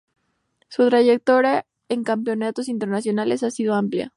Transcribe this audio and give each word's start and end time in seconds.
Su 0.67 0.89
trayectoria 0.89 1.67
en 1.87 2.03
campeonatos 2.03 2.69
internacionales 2.69 3.43
ha 3.43 3.51
sido 3.51 3.75
amplia. 3.75 4.09